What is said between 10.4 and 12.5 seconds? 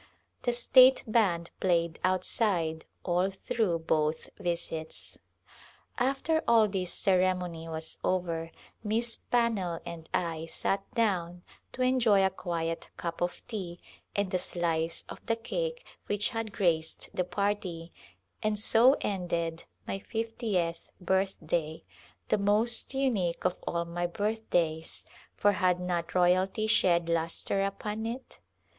sat down to enjoy a